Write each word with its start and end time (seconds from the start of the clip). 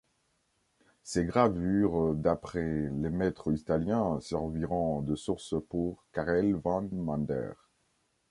Ses 1.03 1.25
gravures 1.25 2.15
d'après 2.15 2.59
les 2.89 3.11
maîtres 3.11 3.53
italiens 3.53 4.19
serviront 4.19 5.03
de 5.03 5.15
source 5.15 5.53
pour 5.69 6.07
Carel 6.11 6.55
van 6.55 6.81
Mander. 6.91 7.51